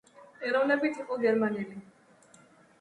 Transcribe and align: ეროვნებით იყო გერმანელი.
ეროვნებით 0.51 0.97
იყო 1.03 1.19
გერმანელი. 1.27 1.85